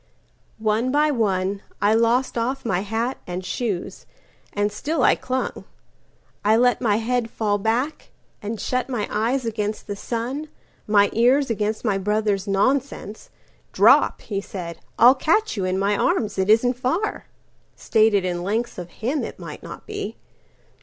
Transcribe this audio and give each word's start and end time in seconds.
One 0.57 0.91
by 0.91 1.11
one 1.11 1.61
I 1.79 1.93
lost 1.93 2.35
off 2.35 2.65
my 2.65 2.79
hat 2.79 3.19
and 3.27 3.45
shoes, 3.45 4.07
And 4.51 4.71
still 4.71 5.03
I 5.03 5.13
clung. 5.13 5.63
I 6.43 6.55
let 6.57 6.81
my 6.81 6.95
head 6.95 7.29
fall 7.29 7.59
back, 7.59 8.09
And 8.41 8.59
shut 8.59 8.89
my 8.89 9.07
eyes 9.11 9.45
against 9.45 9.85
the 9.85 9.95
sun, 9.95 10.49
my 10.87 11.09
earsAgainst 11.11 11.83
my 11.85 11.99
brother's 11.99 12.47
nonsense; 12.47 13.29
"Drop," 13.73 14.21
he 14.21 14.41
said,"I'll 14.41 15.13
catch 15.13 15.55
you 15.55 15.65
in 15.65 15.77
my 15.77 15.95
arms. 15.95 16.39
It 16.39 16.49
isn't 16.49 16.79
far."(Stated 16.79 18.25
in 18.25 18.41
lengths 18.41 18.79
of 18.79 18.89
him 18.89 19.23
it 19.23 19.37
might 19.37 19.61
not 19.61 19.85
be.) 19.85 20.17